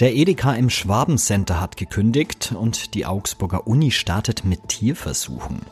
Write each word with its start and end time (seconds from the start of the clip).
Der 0.00 0.14
Edeka 0.14 0.54
im 0.54 0.70
Schwabencenter 0.70 1.60
hat 1.60 1.76
gekündigt 1.76 2.52
und 2.56 2.94
die 2.94 3.04
Augsburger 3.04 3.66
Uni 3.66 3.90
startet 3.90 4.44
mit 4.44 4.68
Tierversuchen. 4.68 5.62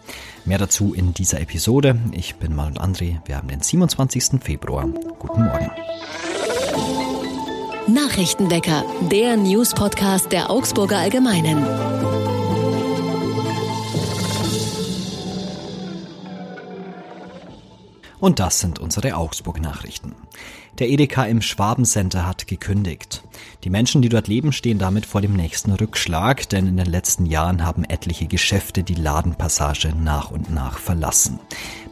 Mehr 0.45 0.59
dazu 0.59 0.95
in 0.95 1.15
dieser 1.15 1.41
Episode. 1.41 1.97
Ich 2.11 2.35
bin 2.35 2.53
Mal 2.53 2.67
und 2.67 2.81
André. 2.81 3.21
Wir 3.25 3.37
haben 3.37 3.47
den 3.47 3.61
27. 3.61 4.43
Februar. 4.43 4.89
Guten 5.21 5.45
Morgen. 5.45 5.71
Nachrichtenwecker, 7.87 8.85
der 9.13 9.37
News-Podcast 9.37 10.33
der 10.33 10.51
Augsburger 10.51 10.99
Allgemeinen. 10.99 11.65
Und 18.19 18.41
das 18.41 18.59
sind 18.59 18.81
unsere 18.81 19.15
Augsburg-Nachrichten. 19.15 20.17
Der 20.79 20.91
Edeka 20.91 21.25
im 21.25 21.41
Schwabencenter 21.41 22.27
hat 22.27 22.47
gekündigt. 22.47 23.23
Die 23.65 23.71
Menschen, 23.71 24.03
die 24.03 24.11
dort 24.11 24.29
leben, 24.29 24.53
stehen 24.53 24.79
damit 24.79 25.07
vor 25.07 25.23
dem 25.23 25.33
nächsten 25.33 25.73
Rückschlag, 25.73 26.51
denn 26.51 26.67
in 26.67 26.77
den 26.77 26.87
letzten 26.87 27.25
Jahren 27.25 27.65
haben 27.65 27.85
etliche 27.85 28.27
Geschäfte 28.27 28.83
die 28.83 28.95
Ladenpassage 28.95 29.95
nach 29.97 30.31
und 30.31 30.53
nach 30.53 30.79
verlassen. 30.79 31.39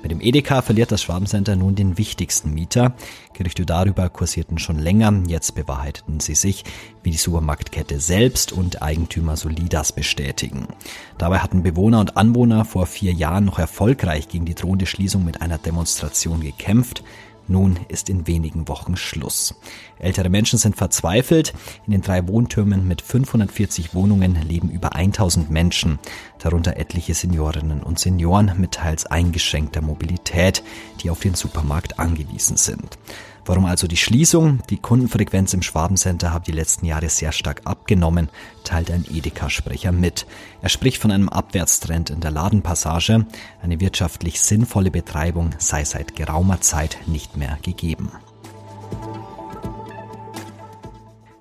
Mit 0.02 0.10
dem 0.10 0.20
Edeka 0.20 0.60
verliert 0.60 0.92
das 0.92 1.02
Schwabencenter 1.02 1.56
nun 1.56 1.76
den 1.76 1.96
wichtigsten 1.96 2.52
Mieter. 2.52 2.94
Gerüchte 3.32 3.64
darüber 3.64 4.10
kursierten 4.10 4.58
schon 4.58 4.78
länger, 4.78 5.14
jetzt 5.28 5.54
bewahrheiteten 5.54 6.20
sie 6.20 6.34
sich, 6.34 6.64
wie 7.02 7.10
die 7.10 7.16
Supermarktkette 7.16 8.00
selbst 8.00 8.52
und 8.52 8.82
Eigentümer 8.82 9.38
Solidas 9.38 9.92
bestätigen. 9.92 10.68
Dabei 11.16 11.38
hatten 11.38 11.62
Bewohner 11.62 12.00
und 12.00 12.18
Anwohner 12.18 12.66
vor 12.66 12.84
vier 12.84 13.14
Jahren 13.14 13.46
noch 13.46 13.58
erfolgreich 13.58 14.28
gegen 14.28 14.44
die 14.44 14.54
drohende 14.54 14.84
Schließung 14.84 15.24
mit 15.24 15.40
einer 15.40 15.56
Demonstration 15.56 16.40
gekämpft. 16.42 17.02
Nun 17.46 17.78
ist 17.88 18.08
in 18.08 18.26
wenigen 18.26 18.68
Wochen 18.68 18.96
Schluss. 18.96 19.54
Ältere 19.98 20.28
Menschen 20.28 20.58
sind 20.58 20.76
verzweifelt. 20.76 21.52
In 21.86 21.92
den 21.92 22.02
drei 22.02 22.26
Wohntürmen 22.26 22.88
mit 22.88 23.02
540 23.02 23.94
Wohnungen 23.94 24.36
leben 24.48 24.70
über 24.70 24.94
1000 24.94 25.50
Menschen, 25.50 25.98
darunter 26.38 26.76
etliche 26.76 27.14
Seniorinnen 27.14 27.82
und 27.82 27.98
Senioren 27.98 28.52
mit 28.58 28.72
teils 28.72 29.06
eingeschränkter 29.06 29.82
Mobilität, 29.82 30.62
die 31.02 31.10
auf 31.10 31.20
den 31.20 31.34
Supermarkt 31.34 31.98
angewiesen 31.98 32.56
sind. 32.56 32.98
Warum 33.46 33.66
also 33.66 33.86
die 33.86 33.98
Schließung? 33.98 34.60
Die 34.70 34.78
Kundenfrequenz 34.78 35.52
im 35.52 35.60
Schwabencenter 35.60 36.32
hat 36.32 36.46
die 36.46 36.52
letzten 36.52 36.86
Jahre 36.86 37.10
sehr 37.10 37.30
stark 37.30 37.60
abgenommen, 37.64 38.30
teilt 38.64 38.90
ein 38.90 39.04
Edeka-Sprecher 39.04 39.92
mit. 39.92 40.26
Er 40.62 40.70
spricht 40.70 41.02
von 41.02 41.10
einem 41.10 41.28
Abwärtstrend 41.28 42.08
in 42.08 42.20
der 42.20 42.30
Ladenpassage. 42.30 43.26
Eine 43.62 43.80
wirtschaftlich 43.80 44.40
sinnvolle 44.40 44.90
Betreibung 44.90 45.50
sei 45.58 45.84
seit 45.84 46.16
geraumer 46.16 46.62
Zeit 46.62 46.96
nicht 47.06 47.36
mehr 47.36 47.58
gegeben. 47.60 48.10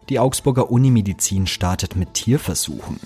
Die 0.09 0.19
Augsburger 0.19 0.69
Unimedizin 0.69 1.47
startet 1.47 1.95
mit 1.95 2.13
Tierversuchen. 2.13 2.99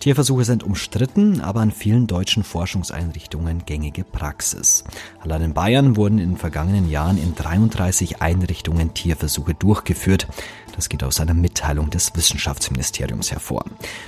Tierversuche 0.00 0.46
sind 0.46 0.64
umstritten, 0.64 1.42
aber 1.42 1.60
an 1.60 1.70
vielen 1.70 2.06
deutschen 2.06 2.42
Forschungseinrichtungen 2.42 3.66
gängige 3.66 4.02
Praxis. 4.02 4.82
Allein 5.20 5.42
in 5.42 5.52
Bayern 5.52 5.94
wurden 5.94 6.18
in 6.18 6.30
den 6.30 6.36
vergangenen 6.38 6.88
Jahren 6.88 7.18
in 7.18 7.34
33 7.34 8.22
Einrichtungen 8.22 8.94
Tierversuche 8.94 9.52
durchgeführt. 9.52 10.26
Das 10.76 10.88
geht 10.88 11.02
aus 11.02 11.20
einer 11.20 11.34
Mitteilung 11.34 11.90
des 11.90 12.14
Wissenschaftsministeriums 12.14 13.30
hervor. 13.32 13.64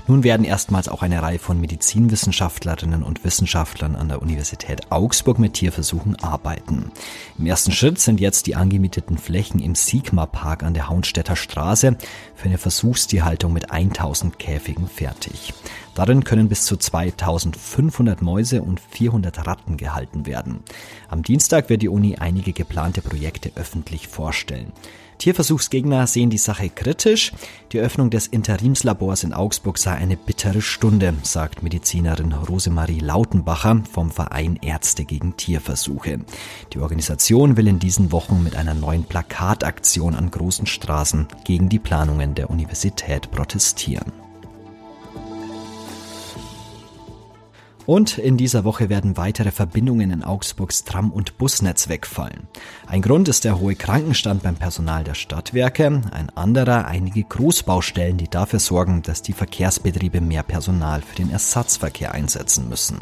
Nun 0.07 0.25
werden 0.25 0.45
erstmals 0.45 0.89
auch 0.89 1.03
eine 1.03 1.23
Reihe 1.23 1.39
von 1.39 1.61
Medizinwissenschaftlerinnen 1.61 3.03
und 3.03 3.25
Wissenschaftlern 3.25 3.97
an 3.97 4.09
der 4.09 4.23
Universität 4.23 4.91
Augsburg 4.91 5.39
mit 5.39 5.55
Tierversuchen 5.55 6.17
arbeiten. 6.23 6.93
Im 7.39 7.47
ersten 7.47 7.73
Schritt 7.73 7.99
sind 7.99 8.21
jetzt 8.21 8.47
die 8.47 8.57
angemieteten 8.57 9.19
Flächen 9.19 9.61
im 9.61 9.75
Sigma 9.75 10.27
Park 10.27 10.63
an 10.63 10.75
der 10.75 10.89
Haunstädter 10.89 11.37
Straße 11.37 11.97
für 12.35 12.49
eine 12.49 12.59
Versuchstierhaltung 12.59 13.53
mit 13.53 13.71
1000 13.71 14.39
Käfigen 14.39 14.89
fertig. 14.89 15.53
Darin 15.95 16.25
können 16.25 16.49
bis 16.49 16.65
zu 16.65 16.77
2500 16.77 18.23
Mäuse 18.23 18.63
und 18.63 18.81
400 18.81 19.47
Ratten 19.47 19.77
gehalten 19.77 20.27
werden. 20.27 20.61
Am 21.09 21.23
Dienstag 21.23 21.69
wird 21.69 21.83
die 21.83 21.89
Uni 21.89 22.17
einige 22.17 22.53
geplante 22.53 23.03
Projekte 23.03 23.53
öffentlich 23.57 24.09
vorstellen. 24.09 24.73
Tierversuchsgegner 25.23 26.09
sehen 26.09 26.31
die 26.31 26.39
Sache 26.39 26.69
kritisch. 26.69 27.33
Die 27.71 27.79
Öffnung 27.79 28.11
des 28.11 28.27
Interimslabors 28.27 29.23
in 29.23 29.33
Augsburg 29.33 29.79
sei 29.79 29.93
eine 29.93 30.17
bittere 30.17 30.61
Stunde, 30.61 31.15
sagt 31.23 31.63
Medizinerin 31.63 32.33
Rosemarie 32.33 32.99
Lautenbacher 32.99 33.85
vom 33.89 34.11
Verein 34.11 34.59
Ärzte 34.61 35.05
gegen 35.05 35.37
Tierversuche. 35.37 36.19
Die 36.73 36.81
Organisation 36.81 37.57
will 37.57 37.69
in 37.69 37.79
diesen 37.79 38.11
Wochen 38.11 38.43
mit 38.43 38.57
einer 38.57 38.75
neuen 38.75 39.05
Plakataktion 39.05 40.17
an 40.17 40.29
großen 40.33 40.67
Straßen 40.67 41.29
gegen 41.45 41.69
die 41.69 41.79
Planungen 41.79 42.35
der 42.35 42.51
Universität 42.51 43.31
protestieren. 43.31 44.32
Und 47.87 48.19
in 48.19 48.37
dieser 48.37 48.65
Woche 48.65 48.89
werden 48.89 49.17
weitere 49.17 49.51
Verbindungen 49.51 50.11
in 50.11 50.23
Augsburgs 50.23 50.85
Tram- 50.85 51.11
und 51.11 51.39
Busnetz 51.39 51.89
wegfallen. 51.89 52.47
Ein 52.87 53.03
Grund 53.03 53.29
ist 53.29 53.45
der 53.45 53.59
hohe 53.59 53.75
Krankenstand 53.75 54.43
beim 54.43 54.55
Personal 54.55 55.03
der 55.05 55.15
Stadtwerke, 55.15 56.03
ein 56.13 56.31
anderer 56.31 56.87
einige 56.87 57.23
Großbaustellen, 57.25 58.17
die 58.19 58.29
dafür 58.29 58.61
sorgen, 58.61 59.03
dass 59.03 59.23
die 59.23 59.33
Verkehrsbetriebe 59.33 60.21
mehr 60.21 60.43
Personal 60.43 61.03
für 61.03 61.17
den 61.17 61.31
Ersatzverkehr 61.31 62.13
einsetzen 62.13 62.69
müssen. 62.69 62.99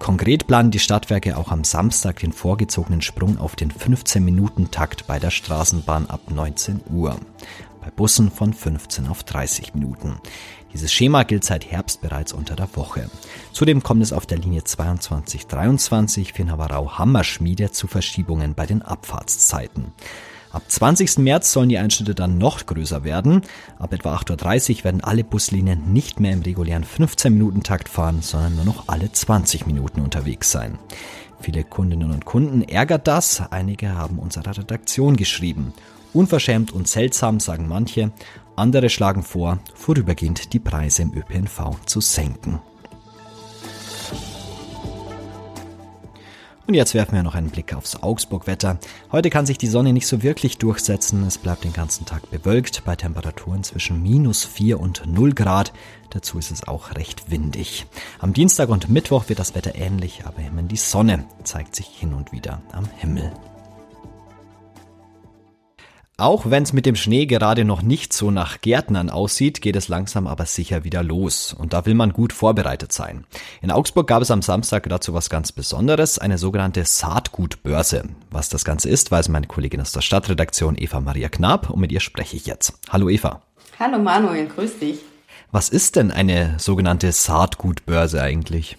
Konkret 0.00 0.46
planen 0.46 0.70
die 0.70 0.78
Stadtwerke 0.78 1.36
auch 1.36 1.52
am 1.52 1.62
Samstag 1.62 2.20
den 2.20 2.32
vorgezogenen 2.32 3.02
Sprung 3.02 3.38
auf 3.38 3.54
den 3.54 3.70
15-Minuten-Takt 3.70 5.06
bei 5.06 5.18
der 5.18 5.30
Straßenbahn 5.30 6.08
ab 6.08 6.22
19 6.30 6.80
Uhr 6.90 7.16
bei 7.80 7.90
Bussen 7.90 8.30
von 8.30 8.52
15 8.52 9.06
auf 9.08 9.22
30 9.22 9.74
Minuten. 9.74 10.20
Dieses 10.72 10.92
Schema 10.92 11.24
gilt 11.24 11.44
seit 11.44 11.70
Herbst 11.70 12.00
bereits 12.00 12.32
unter 12.32 12.54
der 12.54 12.68
Woche. 12.76 13.10
Zudem 13.52 13.82
kommt 13.82 14.02
es 14.02 14.12
auf 14.12 14.26
der 14.26 14.38
Linie 14.38 14.64
2223 14.64 16.32
Finnavarau-Hammerschmiede 16.32 17.72
zu 17.72 17.88
Verschiebungen 17.88 18.54
bei 18.54 18.66
den 18.66 18.82
Abfahrtszeiten. 18.82 19.92
Ab 20.52 20.62
20. 20.66 21.18
März 21.18 21.52
sollen 21.52 21.68
die 21.68 21.78
Einschnitte 21.78 22.14
dann 22.14 22.36
noch 22.36 22.66
größer 22.66 23.04
werden. 23.04 23.42
Ab 23.78 23.92
etwa 23.92 24.16
8.30 24.16 24.78
Uhr 24.78 24.84
werden 24.84 25.04
alle 25.04 25.22
Buslinien 25.22 25.92
nicht 25.92 26.18
mehr 26.18 26.32
im 26.32 26.42
regulären 26.42 26.84
15-Minuten-Takt 26.84 27.88
fahren, 27.88 28.20
sondern 28.20 28.56
nur 28.56 28.64
noch 28.64 28.88
alle 28.88 29.12
20 29.12 29.66
Minuten 29.66 30.00
unterwegs 30.00 30.50
sein. 30.50 30.78
Viele 31.40 31.62
Kundinnen 31.62 32.10
und 32.10 32.24
Kunden 32.24 32.62
ärgert 32.62 33.06
das. 33.06 33.40
Einige 33.52 33.94
haben 33.94 34.18
unserer 34.18 34.56
Redaktion 34.58 35.16
geschrieben. 35.16 35.72
Unverschämt 36.12 36.72
und 36.72 36.88
seltsam, 36.88 37.40
sagen 37.40 37.68
manche. 37.68 38.12
Andere 38.56 38.90
schlagen 38.90 39.22
vor, 39.22 39.58
vorübergehend 39.74 40.52
die 40.52 40.58
Preise 40.58 41.02
im 41.02 41.14
ÖPNV 41.14 41.76
zu 41.86 42.00
senken. 42.00 42.60
Und 46.70 46.74
jetzt 46.74 46.94
werfen 46.94 47.16
wir 47.16 47.24
noch 47.24 47.34
einen 47.34 47.50
Blick 47.50 47.74
aufs 47.74 48.00
Augsburg-Wetter. 48.00 48.78
Heute 49.10 49.28
kann 49.28 49.44
sich 49.44 49.58
die 49.58 49.66
Sonne 49.66 49.92
nicht 49.92 50.06
so 50.06 50.22
wirklich 50.22 50.56
durchsetzen. 50.56 51.26
Es 51.26 51.36
bleibt 51.36 51.64
den 51.64 51.72
ganzen 51.72 52.06
Tag 52.06 52.30
bewölkt 52.30 52.84
bei 52.84 52.94
Temperaturen 52.94 53.64
zwischen 53.64 54.00
minus 54.00 54.44
4 54.44 54.78
und 54.78 55.02
0 55.04 55.32
Grad. 55.32 55.72
Dazu 56.10 56.38
ist 56.38 56.52
es 56.52 56.68
auch 56.68 56.94
recht 56.94 57.28
windig. 57.28 57.86
Am 58.20 58.34
Dienstag 58.34 58.68
und 58.68 58.88
Mittwoch 58.88 59.28
wird 59.28 59.40
das 59.40 59.56
Wetter 59.56 59.74
ähnlich, 59.74 60.22
aber 60.26 60.38
immerhin 60.38 60.68
die 60.68 60.76
Sonne 60.76 61.24
zeigt 61.42 61.74
sich 61.74 61.88
hin 61.88 62.14
und 62.14 62.30
wieder 62.30 62.62
am 62.70 62.88
Himmel. 62.98 63.32
Auch 66.20 66.50
wenn 66.50 66.64
es 66.64 66.74
mit 66.74 66.84
dem 66.84 66.96
Schnee 66.96 67.24
gerade 67.24 67.64
noch 67.64 67.80
nicht 67.80 68.12
so 68.12 68.30
nach 68.30 68.60
Gärtnern 68.60 69.08
aussieht, 69.08 69.62
geht 69.62 69.74
es 69.74 69.88
langsam 69.88 70.26
aber 70.26 70.44
sicher 70.44 70.84
wieder 70.84 71.02
los. 71.02 71.54
Und 71.54 71.72
da 71.72 71.86
will 71.86 71.94
man 71.94 72.12
gut 72.12 72.34
vorbereitet 72.34 72.92
sein. 72.92 73.24
In 73.62 73.70
Augsburg 73.70 74.06
gab 74.06 74.20
es 74.20 74.30
am 74.30 74.42
Samstag 74.42 74.86
dazu 74.90 75.14
was 75.14 75.30
ganz 75.30 75.50
Besonderes, 75.50 76.18
eine 76.18 76.36
sogenannte 76.36 76.84
Saatgutbörse. 76.84 78.04
Was 78.30 78.50
das 78.50 78.66
Ganze 78.66 78.90
ist, 78.90 79.10
weiß 79.10 79.30
meine 79.30 79.46
Kollegin 79.46 79.80
aus 79.80 79.92
der 79.92 80.02
Stadtredaktion 80.02 80.76
Eva 80.76 81.00
Maria 81.00 81.30
Knapp 81.30 81.70
und 81.70 81.80
mit 81.80 81.90
ihr 81.90 82.00
spreche 82.00 82.36
ich 82.36 82.44
jetzt. 82.44 82.74
Hallo 82.90 83.08
Eva. 83.08 83.40
Hallo 83.78 83.98
Manuel, 83.98 84.46
grüß 84.46 84.78
dich. 84.78 84.98
Was 85.52 85.70
ist 85.70 85.96
denn 85.96 86.10
eine 86.10 86.56
sogenannte 86.58 87.12
Saatgutbörse 87.12 88.20
eigentlich? 88.20 88.76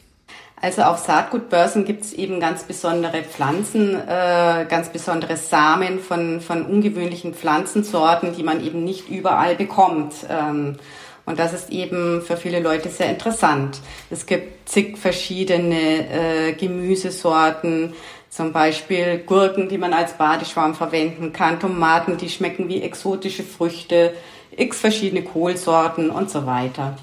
Also 0.63 0.83
auf 0.83 0.99
Saatgutbörsen 0.99 1.85
gibt 1.85 2.03
es 2.03 2.13
eben 2.13 2.39
ganz 2.39 2.63
besondere 2.63 3.23
Pflanzen, 3.23 3.95
äh, 3.95 4.65
ganz 4.69 4.89
besondere 4.89 5.35
Samen 5.35 5.99
von, 5.99 6.39
von 6.39 6.67
ungewöhnlichen 6.67 7.33
Pflanzensorten, 7.33 8.35
die 8.35 8.43
man 8.43 8.63
eben 8.63 8.83
nicht 8.83 9.09
überall 9.09 9.55
bekommt. 9.55 10.13
Ähm, 10.29 10.77
und 11.25 11.39
das 11.39 11.53
ist 11.53 11.71
eben 11.71 12.21
für 12.21 12.37
viele 12.37 12.59
Leute 12.59 12.89
sehr 12.89 13.09
interessant. 13.09 13.79
Es 14.11 14.27
gibt 14.27 14.69
zig 14.69 14.99
verschiedene 14.99 16.49
äh, 16.49 16.53
Gemüsesorten, 16.53 17.93
zum 18.29 18.53
Beispiel 18.53 19.23
Gurken, 19.25 19.67
die 19.67 19.79
man 19.79 19.93
als 19.93 20.13
Badeschwamm 20.13 20.75
verwenden 20.75 21.33
kann, 21.33 21.59
Tomaten, 21.59 22.17
die 22.17 22.29
schmecken 22.29 22.69
wie 22.69 22.83
exotische 22.83 23.43
Früchte, 23.43 24.13
x 24.55 24.79
verschiedene 24.79 25.23
Kohlsorten 25.23 26.11
und 26.11 26.29
so 26.29 26.45
weiter. 26.45 26.95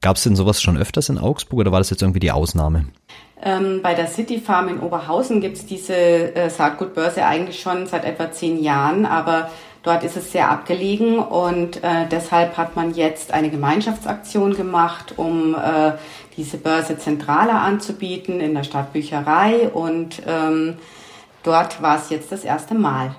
Gab 0.00 0.16
es 0.16 0.22
denn 0.22 0.36
sowas 0.36 0.62
schon 0.62 0.78
öfters 0.78 1.08
in 1.08 1.18
Augsburg 1.18 1.60
oder 1.60 1.72
war 1.72 1.80
das 1.80 1.90
jetzt 1.90 2.02
irgendwie 2.02 2.20
die 2.20 2.32
Ausnahme? 2.32 2.86
Ähm, 3.42 3.80
bei 3.82 3.94
der 3.94 4.06
City 4.06 4.38
Farm 4.38 4.68
in 4.68 4.80
Oberhausen 4.80 5.40
gibt 5.40 5.56
es 5.56 5.66
diese 5.66 5.94
äh, 5.94 6.50
Saatgutbörse 6.50 7.24
eigentlich 7.24 7.60
schon 7.60 7.86
seit 7.86 8.04
etwa 8.04 8.30
zehn 8.30 8.62
Jahren, 8.62 9.06
aber 9.06 9.50
Dort 9.82 10.04
ist 10.04 10.16
es 10.16 10.30
sehr 10.30 10.50
abgelegen 10.50 11.18
und 11.18 11.82
äh, 11.82 12.06
deshalb 12.10 12.58
hat 12.58 12.76
man 12.76 12.92
jetzt 12.94 13.32
eine 13.32 13.48
Gemeinschaftsaktion 13.48 14.54
gemacht, 14.54 15.14
um 15.16 15.54
äh, 15.54 15.92
diese 16.36 16.58
Börse 16.58 16.98
zentraler 16.98 17.62
anzubieten 17.62 18.40
in 18.40 18.54
der 18.54 18.64
Stadtbücherei 18.64 19.70
und 19.70 20.20
ähm, 20.26 20.76
dort 21.44 21.80
war 21.80 21.96
es 21.96 22.10
jetzt 22.10 22.30
das 22.30 22.44
erste 22.44 22.74
Mal. 22.74 23.14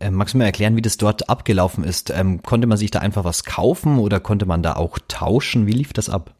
Ähm, 0.00 0.14
magst 0.14 0.34
du 0.34 0.38
mir 0.38 0.44
erklären, 0.44 0.76
wie 0.76 0.82
das 0.82 0.96
dort 0.96 1.28
abgelaufen 1.28 1.84
ist? 1.84 2.10
Ähm, 2.10 2.42
konnte 2.42 2.66
man 2.66 2.78
sich 2.78 2.90
da 2.90 3.00
einfach 3.00 3.24
was 3.24 3.44
kaufen 3.44 3.98
oder 3.98 4.20
konnte 4.20 4.46
man 4.46 4.62
da 4.62 4.76
auch 4.76 4.98
tauschen? 5.08 5.66
Wie 5.66 5.72
lief 5.72 5.92
das 5.92 6.08
ab? 6.08 6.32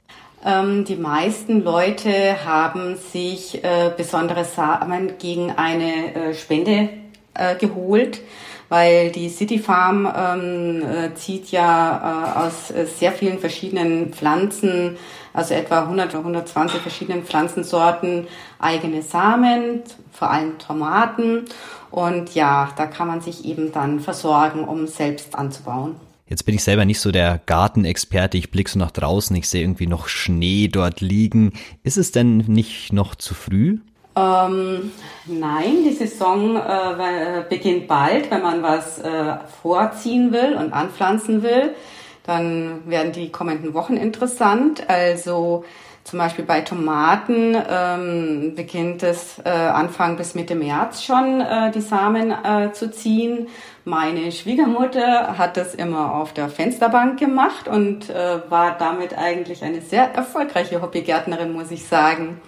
Ähm, 0.45 0.85
die 0.85 0.97
meisten 0.97 1.65
Leute 1.65 2.45
haben 2.45 2.97
sich 2.97 3.65
äh, 3.65 3.91
besondere 3.97 4.45
Samen 4.45 5.19
gegen 5.19 5.51
eine 5.51 6.15
äh, 6.15 6.35
Spende 6.35 6.91
äh, 7.35 7.57
geholt, 7.57 8.21
weil 8.69 9.11
die 9.11 9.29
City 9.29 9.59
Farm 9.59 10.07
ähm, 10.15 10.83
äh, 10.83 11.15
zieht 11.15 11.51
ja 11.51 12.35
äh, 12.35 12.39
aus 12.39 12.71
äh, 12.71 12.87
sehr 12.87 13.13
vielen 13.13 13.39
verschiedenen 13.39 14.13
Pflanzen, 14.13 14.97
also 15.33 15.55
etwa 15.55 15.83
100 15.83 16.11
oder 16.11 16.19
120 16.19 16.81
verschiedenen 16.81 17.25
Pflanzensorten, 17.25 18.27
eigene 18.59 19.03
Samen, 19.03 19.83
vor 20.13 20.31
allem 20.31 20.59
Tomaten. 20.59 21.45
Und 21.91 22.35
ja, 22.35 22.71
da 22.77 22.87
kann 22.87 23.09
man 23.09 23.21
sich 23.21 23.45
eben 23.45 23.73
dann 23.73 24.01
versorgen, 24.01 24.65
um 24.65 24.87
selbst 24.87 25.35
anzubauen. 25.35 25.97
Jetzt 26.27 26.45
bin 26.45 26.55
ich 26.55 26.63
selber 26.63 26.85
nicht 26.85 27.01
so 27.01 27.11
der 27.11 27.41
Gartenexperte. 27.47 28.37
Ich 28.37 28.51
blicke 28.51 28.71
so 28.71 28.79
nach 28.79 28.91
draußen, 28.91 29.35
ich 29.35 29.49
sehe 29.49 29.63
irgendwie 29.63 29.87
noch 29.87 30.09
Schnee 30.09 30.69
dort 30.69 31.01
liegen. 31.01 31.53
Ist 31.83 31.97
es 31.97 32.13
denn 32.13 32.39
nicht 32.39 32.93
noch 32.93 33.15
zu 33.15 33.33
früh? 33.33 33.79
Ähm, 34.19 34.93
nein, 35.27 35.85
die 35.85 35.93
Saison 35.93 36.57
äh, 36.57 37.45
beginnt 37.49 37.87
bald, 37.87 38.31
wenn 38.31 38.43
man 38.43 38.63
was 38.63 38.99
äh, 38.99 39.37
vorziehen 39.63 40.33
will 40.33 40.55
und 40.55 40.73
anpflanzen 40.73 41.43
will. 41.43 41.75
Dann 42.25 42.83
werden 42.87 43.13
die 43.13 43.31
kommenden 43.31 43.75
Wochen 43.75 43.97
interessant. 43.97 44.89
Also 44.89 45.65
zum 46.05 46.19
Beispiel 46.19 46.45
bei 46.45 46.63
Tomaten 46.63 47.55
ähm, 47.69 48.55
beginnt 48.57 49.03
es 49.03 49.39
äh, 49.45 49.51
Anfang 49.51 50.17
bis 50.17 50.35
Mitte 50.35 50.55
März 50.55 51.03
schon 51.03 51.41
äh, 51.41 51.71
die 51.71 51.83
Samen 51.83 52.31
äh, 52.31 52.73
zu 52.73 52.91
ziehen. 52.91 53.49
Meine 53.85 54.33
Schwiegermutter 54.33 55.37
hat 55.39 55.57
das 55.57 55.75
immer 55.75 56.15
auf 56.15 56.33
der 56.33 56.49
Fensterbank 56.49 57.19
gemacht 57.19 57.69
und 57.69 58.11
äh, 58.11 58.41
war 58.49 58.77
damit 58.79 59.17
eigentlich 59.17 59.63
eine 59.63 59.83
sehr 59.83 60.15
erfolgreiche 60.15 60.83
Hobbygärtnerin, 60.83 61.53
muss 61.53 61.71
ich 61.71 61.87
sagen. 61.87 62.41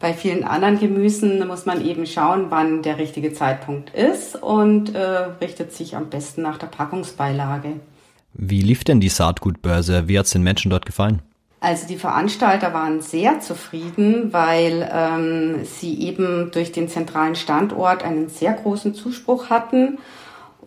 Bei 0.00 0.14
vielen 0.14 0.44
anderen 0.44 0.78
Gemüsen 0.78 1.46
muss 1.46 1.66
man 1.66 1.84
eben 1.84 2.06
schauen, 2.06 2.46
wann 2.48 2.82
der 2.82 2.96
richtige 2.96 3.34
Zeitpunkt 3.34 3.94
ist 3.94 4.34
und 4.34 4.94
äh, 4.94 4.98
richtet 5.42 5.74
sich 5.74 5.94
am 5.94 6.08
besten 6.08 6.40
nach 6.40 6.56
der 6.56 6.68
Packungsbeilage. 6.68 7.74
Wie 8.32 8.62
lief 8.62 8.82
denn 8.82 9.00
die 9.00 9.10
Saatgutbörse? 9.10 10.08
Wie 10.08 10.18
hat 10.18 10.24
es 10.24 10.32
den 10.32 10.42
Menschen 10.42 10.70
dort 10.70 10.86
gefallen? 10.86 11.20
Also 11.60 11.86
die 11.86 11.98
Veranstalter 11.98 12.72
waren 12.72 13.02
sehr 13.02 13.40
zufrieden, 13.40 14.32
weil 14.32 14.88
ähm, 14.90 15.64
sie 15.64 16.00
eben 16.00 16.50
durch 16.50 16.72
den 16.72 16.88
zentralen 16.88 17.34
Standort 17.34 18.02
einen 18.02 18.30
sehr 18.30 18.54
großen 18.54 18.94
Zuspruch 18.94 19.50
hatten. 19.50 19.98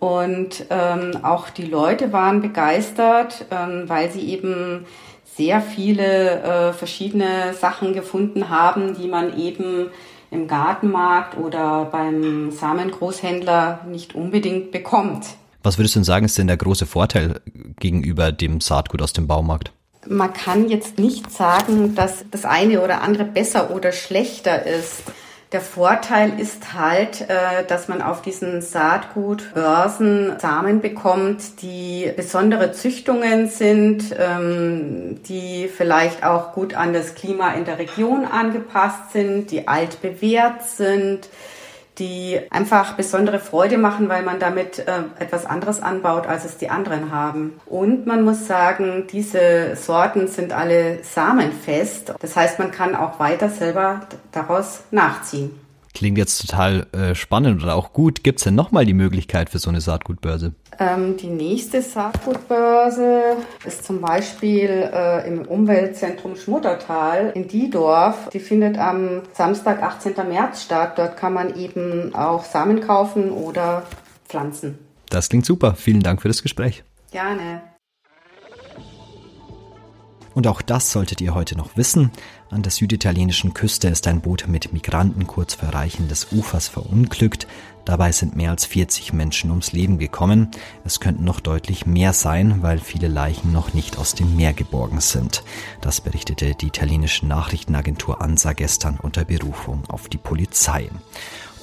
Und 0.03 0.65
ähm, 0.69 1.23
auch 1.23 1.49
die 1.49 1.63
Leute 1.63 2.11
waren 2.11 2.41
begeistert, 2.41 3.45
ähm, 3.51 3.83
weil 3.87 4.11
sie 4.11 4.19
eben 4.19 4.85
sehr 5.23 5.61
viele 5.61 6.41
äh, 6.41 6.73
verschiedene 6.73 7.53
Sachen 7.53 7.93
gefunden 7.93 8.49
haben, 8.49 8.95
die 8.95 9.07
man 9.07 9.39
eben 9.39 9.91
im 10.29 10.49
Gartenmarkt 10.49 11.37
oder 11.37 11.85
beim 11.85 12.51
Samengroßhändler 12.51 13.85
nicht 13.89 14.13
unbedingt 14.13 14.71
bekommt. 14.71 15.25
Was 15.63 15.77
würdest 15.77 15.95
du 15.95 15.99
denn 15.99 16.03
sagen, 16.03 16.25
ist 16.25 16.37
denn 16.37 16.47
der 16.47 16.57
große 16.57 16.85
Vorteil 16.85 17.39
gegenüber 17.79 18.33
dem 18.33 18.59
Saatgut 18.59 19.01
aus 19.01 19.13
dem 19.13 19.27
Baumarkt? 19.27 19.71
man 20.05 20.33
kann 20.33 20.67
jetzt 20.67 20.99
nicht 20.99 21.31
sagen, 21.31 21.95
dass 21.95 22.25
das 22.29 22.43
eine 22.43 22.81
oder 22.81 23.01
andere 23.03 23.23
besser 23.23 23.71
oder 23.71 23.93
schlechter 23.93 24.65
ist. 24.65 25.03
Der 25.53 25.61
Vorteil 25.61 26.39
ist 26.39 26.73
halt, 26.73 27.29
äh, 27.29 27.63
dass 27.67 27.87
man 27.87 28.01
auf 28.01 28.23
diesen 28.23 28.63
Saatgutbörsen 28.63 30.39
Samen 30.39 30.81
bekommt, 30.81 31.61
die 31.61 32.11
besondere 32.15 32.71
Züchtungen 32.71 33.47
sind, 33.49 34.15
ähm, 34.17 35.21
die 35.27 35.67
vielleicht 35.67 36.25
auch 36.25 36.53
gut 36.53 36.73
an 36.73 36.91
das 36.91 37.13
Klima 37.13 37.53
in 37.53 37.65
der 37.65 37.77
Region 37.77 38.25
angepasst 38.25 39.11
sind, 39.13 39.51
die 39.51 39.67
alt 39.67 40.01
bewährt 40.01 40.63
sind, 40.63 41.29
die 41.99 42.39
einfach 42.49 42.93
besondere 42.93 43.39
Freude 43.39 43.77
machen, 43.77 44.09
weil 44.09 44.23
man 44.23 44.39
damit 44.39 44.79
äh, 44.79 45.03
etwas 45.19 45.45
anderes 45.45 45.81
anbaut, 45.81 46.27
als 46.27 46.45
es 46.45 46.57
die 46.57 46.69
anderen 46.69 47.11
haben. 47.11 47.59
Und 47.65 48.05
man 48.07 48.23
muss 48.23 48.47
sagen, 48.47 49.05
diese 49.11 49.75
Sorten 49.75 50.27
sind 50.27 50.53
alle 50.53 51.03
samenfest. 51.03 52.13
Das 52.19 52.35
heißt, 52.35 52.59
man 52.59 52.71
kann 52.71 52.95
auch 52.95 53.19
weiter 53.19 53.49
selber 53.49 54.01
daraus 54.31 54.83
nachziehen. 54.91 55.62
Klingt 55.93 56.17
jetzt 56.17 56.41
total 56.41 56.87
äh, 56.91 57.13
spannend 57.13 57.61
oder 57.61 57.75
auch 57.75 57.93
gut. 57.93 58.23
Gibt 58.23 58.39
es 58.39 58.45
denn 58.45 58.55
nochmal 58.55 58.85
die 58.85 58.93
Möglichkeit 58.93 59.49
für 59.49 59.59
so 59.59 59.69
eine 59.69 59.79
Saatgutbörse? 59.79 60.53
Ähm, 60.79 61.17
die 61.17 61.27
nächste 61.27 61.81
Saatgutbörse 61.81 63.37
ist 63.63 63.85
zum 63.85 64.01
Beispiel 64.01 64.69
äh, 64.69 65.27
im 65.27 65.43
Umweltzentrum 65.43 66.35
Schmuttertal 66.35 67.31
in 67.35 67.47
Diedorf. 67.47 68.29
Die 68.29 68.39
findet 68.39 68.77
am 68.79 69.21
Samstag, 69.33 69.83
18. 69.83 70.13
März 70.27 70.63
statt. 70.63 70.97
Dort 70.97 71.15
kann 71.15 71.33
man 71.33 71.55
eben 71.55 72.15
auch 72.15 72.43
Samen 72.43 72.81
kaufen 72.81 73.31
oder 73.31 73.83
pflanzen. 74.27 74.79
Das 75.09 75.29
klingt 75.29 75.45
super. 75.45 75.75
Vielen 75.75 76.01
Dank 76.01 76.23
für 76.23 76.27
das 76.27 76.41
Gespräch. 76.41 76.83
Gerne. 77.11 77.61
Und 80.33 80.47
auch 80.47 80.61
das 80.61 80.91
solltet 80.91 81.21
ihr 81.21 81.35
heute 81.35 81.55
noch 81.55 81.77
wissen. 81.77 82.11
An 82.49 82.63
der 82.63 82.71
süditalienischen 82.71 83.53
Küste 83.53 83.87
ist 83.87 84.07
ein 84.07 84.21
Boot 84.21 84.45
mit 84.47 84.73
Migranten 84.73 85.27
kurz 85.27 85.53
vor 85.53 85.69
Erreichen 85.69 86.07
des 86.07 86.31
Ufers 86.31 86.67
verunglückt. 86.67 87.47
Dabei 87.85 88.11
sind 88.11 88.35
mehr 88.35 88.51
als 88.51 88.65
40 88.65 89.13
Menschen 89.13 89.49
ums 89.49 89.71
Leben 89.71 89.97
gekommen. 89.97 90.51
Es 90.85 90.99
könnten 90.99 91.23
noch 91.23 91.39
deutlich 91.39 91.85
mehr 91.85 92.13
sein, 92.13 92.61
weil 92.61 92.79
viele 92.79 93.07
Leichen 93.07 93.51
noch 93.51 93.73
nicht 93.73 93.97
aus 93.97 94.15
dem 94.15 94.35
Meer 94.35 94.53
geborgen 94.53 95.01
sind. 95.01 95.43
Das 95.81 96.01
berichtete 96.01 96.55
die 96.55 96.67
italienische 96.67 97.25
Nachrichtenagentur 97.25 98.21
ANSA 98.21 98.53
gestern 98.53 98.97
unter 99.01 99.25
Berufung 99.25 99.83
auf 99.89 100.07
die 100.07 100.17
Polizei 100.17 100.89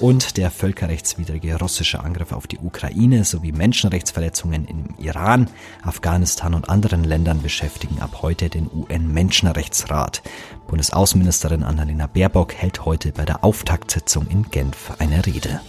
und 0.01 0.37
der 0.37 0.49
völkerrechtswidrige 0.49 1.59
russische 1.59 1.99
Angriff 2.03 2.31
auf 2.31 2.47
die 2.47 2.57
Ukraine 2.57 3.23
sowie 3.23 3.51
Menschenrechtsverletzungen 3.51 4.65
im 4.65 4.95
Iran, 4.97 5.47
Afghanistan 5.83 6.55
und 6.55 6.69
anderen 6.69 7.03
Ländern 7.03 7.41
beschäftigen 7.41 8.01
ab 8.01 8.21
heute 8.21 8.49
den 8.49 8.69
UN-Menschenrechtsrat. 8.73 10.23
Bundesaußenministerin 10.67 11.63
Annalena 11.63 12.07
Baerbock 12.07 12.53
hält 12.55 12.85
heute 12.85 13.11
bei 13.11 13.25
der 13.25 13.43
Auftaktsitzung 13.43 14.27
in 14.27 14.49
Genf 14.49 14.91
eine 14.97 15.25
Rede. 15.25 15.61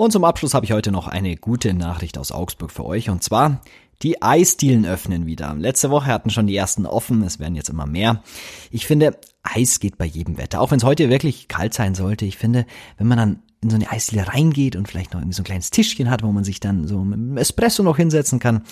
Und 0.00 0.12
zum 0.12 0.24
Abschluss 0.24 0.54
habe 0.54 0.64
ich 0.64 0.72
heute 0.72 0.92
noch 0.92 1.08
eine 1.08 1.36
gute 1.36 1.74
Nachricht 1.74 2.16
aus 2.16 2.32
Augsburg 2.32 2.70
für 2.70 2.86
euch 2.86 3.10
und 3.10 3.22
zwar 3.22 3.60
die 4.00 4.22
Eisdielen 4.22 4.86
öffnen 4.86 5.26
wieder. 5.26 5.54
Letzte 5.58 5.90
Woche 5.90 6.06
hatten 6.06 6.30
schon 6.30 6.46
die 6.46 6.56
ersten 6.56 6.86
offen, 6.86 7.22
es 7.22 7.38
werden 7.38 7.54
jetzt 7.54 7.68
immer 7.68 7.84
mehr. 7.84 8.22
Ich 8.70 8.86
finde, 8.86 9.18
Eis 9.42 9.78
geht 9.78 9.98
bei 9.98 10.06
jedem 10.06 10.38
Wetter. 10.38 10.62
Auch 10.62 10.70
wenn 10.70 10.78
es 10.78 10.84
heute 10.84 11.10
wirklich 11.10 11.48
kalt 11.48 11.74
sein 11.74 11.94
sollte. 11.94 12.24
Ich 12.24 12.38
finde, 12.38 12.64
wenn 12.96 13.08
man 13.08 13.18
dann 13.18 13.42
in 13.60 13.68
so 13.68 13.76
eine 13.76 13.90
Eisdiele 13.90 14.26
reingeht 14.26 14.74
und 14.74 14.88
vielleicht 14.88 15.12
noch 15.12 15.20
irgendwie 15.20 15.36
so 15.36 15.42
ein 15.42 15.44
kleines 15.44 15.68
Tischchen 15.68 16.08
hat, 16.08 16.22
wo 16.22 16.32
man 16.32 16.44
sich 16.44 16.60
dann 16.60 16.86
so 16.86 17.04
mit 17.04 17.18
einem 17.18 17.36
Espresso 17.36 17.82
noch 17.82 17.98
hinsetzen 17.98 18.38
kann, 18.38 18.62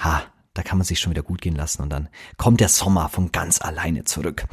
ha, 0.00 0.24
da 0.54 0.62
kann 0.62 0.78
man 0.78 0.84
sich 0.84 1.00
schon 1.00 1.10
wieder 1.10 1.22
gut 1.22 1.40
gehen 1.40 1.56
lassen 1.56 1.82
und 1.82 1.90
dann 1.90 2.08
kommt 2.36 2.60
der 2.60 2.68
Sommer 2.68 3.08
von 3.08 3.32
ganz 3.32 3.60
alleine 3.60 4.04
zurück. 4.04 4.44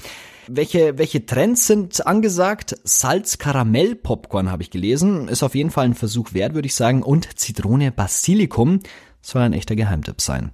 Welche, 0.47 0.97
welche 0.97 1.25
Trends 1.25 1.67
sind 1.67 2.07
angesagt? 2.07 2.75
Salz-Karamell-Popcorn 2.83 4.49
habe 4.49 4.63
ich 4.63 4.71
gelesen. 4.71 5.27
Ist 5.27 5.43
auf 5.43 5.53
jeden 5.53 5.69
Fall 5.69 5.85
ein 5.85 5.93
Versuch 5.93 6.33
wert, 6.33 6.55
würde 6.55 6.65
ich 6.65 6.73
sagen. 6.73 7.03
Und 7.03 7.37
Zitrone-Basilikum 7.37 8.79
soll 9.21 9.43
ein 9.43 9.53
echter 9.53 9.75
Geheimtipp 9.75 10.21
sein. 10.21 10.51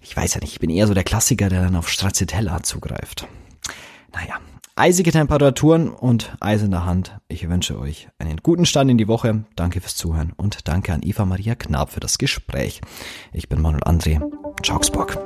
Ich 0.00 0.16
weiß 0.16 0.34
ja 0.34 0.40
nicht, 0.40 0.52
ich 0.52 0.60
bin 0.60 0.70
eher 0.70 0.86
so 0.86 0.94
der 0.94 1.04
Klassiker, 1.04 1.48
der 1.48 1.62
dann 1.62 1.76
auf 1.76 1.90
Stracciatella 1.90 2.62
zugreift. 2.62 3.26
Naja, 4.12 4.40
eisige 4.76 5.12
Temperaturen 5.12 5.90
und 5.90 6.36
Eis 6.40 6.62
in 6.62 6.70
der 6.70 6.84
Hand. 6.84 7.16
Ich 7.28 7.48
wünsche 7.48 7.78
euch 7.78 8.08
einen 8.18 8.38
guten 8.38 8.66
Start 8.66 8.88
in 8.88 8.98
die 8.98 9.08
Woche. 9.08 9.44
Danke 9.56 9.80
fürs 9.80 9.96
Zuhören 9.96 10.32
und 10.36 10.68
danke 10.68 10.92
an 10.92 11.02
Eva 11.02 11.24
Maria 11.24 11.54
Knab 11.54 11.90
für 11.90 12.00
das 12.00 12.18
Gespräch. 12.18 12.80
Ich 13.32 13.48
bin 13.48 13.60
Manuel 13.60 13.84
André. 13.84 14.20
Ciao, 14.62 14.76
Augsburg. 14.76 15.18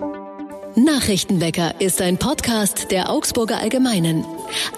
Nachrichtenwecker 0.76 1.80
ist 1.80 2.02
ein 2.02 2.18
Podcast 2.18 2.90
der 2.90 3.10
Augsburger 3.10 3.58
Allgemeinen. 3.58 4.26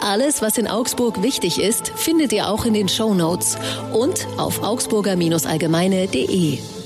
Alles, 0.00 0.42
was 0.42 0.56
in 0.56 0.68
Augsburg 0.68 1.24
wichtig 1.24 1.60
ist, 1.60 1.88
findet 1.88 2.32
ihr 2.32 2.48
auch 2.48 2.64
in 2.64 2.74
den 2.74 2.88
Show 2.88 3.14
Notes 3.14 3.58
und 3.92 4.28
auf 4.38 4.62
augsburger-allgemeine.de. 4.62 6.77